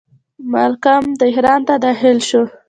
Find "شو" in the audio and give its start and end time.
2.27-2.41